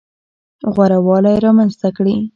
[0.73, 2.15] غوره والی رامنځته کړي.